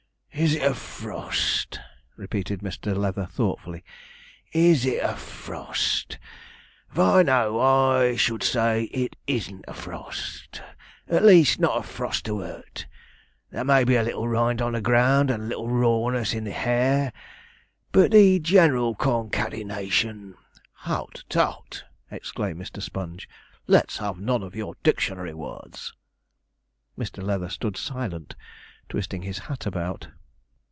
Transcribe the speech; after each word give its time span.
'Is 0.33 0.55
it 0.55 0.63
a 0.63 0.73
frost?' 0.73 1.79
repeated 2.15 2.61
Mr. 2.61 2.95
Leather 2.97 3.27
thoughtfully; 3.27 3.83
'is 4.53 4.85
it 4.87 5.03
a 5.03 5.15
frost? 5.15 6.17
Vy, 6.89 7.21
no; 7.21 7.59
I 7.59 8.15
should 8.15 8.41
say 8.41 8.83
it 8.85 9.15
isn't 9.27 9.63
a 9.67 9.73
frost 9.75 10.61
at 11.07 11.23
least, 11.25 11.59
not 11.59 11.77
a 11.77 11.83
frost 11.83 12.25
to 12.25 12.41
'urt; 12.41 12.87
there 13.51 13.65
may 13.65 13.83
be 13.83 13.95
a 13.95 14.01
little 14.01 14.27
rind 14.27 14.63
on 14.63 14.71
the 14.71 14.81
ground 14.81 15.29
and 15.29 15.43
a 15.43 15.45
little 15.45 15.67
rawness 15.67 16.33
in 16.33 16.45
the 16.45 16.51
hair, 16.51 17.13
but 17.91 18.09
the 18.11 18.39
general 18.39 18.95
concatenation' 18.95 20.33
'Hout, 20.85 21.23
tout!' 21.29 21.83
exclaimed 22.09 22.59
Mr. 22.59 22.81
Sponge, 22.81 23.29
'let's 23.67 23.97
have 23.97 24.17
none 24.17 24.41
of 24.41 24.55
your 24.55 24.75
dictionary 24.81 25.35
words.' 25.35 25.93
Mr. 26.97 27.21
Leather 27.21 27.49
stood 27.49 27.77
silent, 27.77 28.33
twisting 28.89 29.21
his 29.21 29.37
hat 29.37 29.67
about. 29.67 30.07